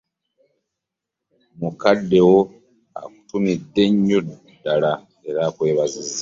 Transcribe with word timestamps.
Mukaddewo 1.59 2.39
akutumidde 3.01 3.83
nnyo 3.93 4.19
ddala 4.25 4.91
era 5.27 5.39
akwebazizza 5.49 6.19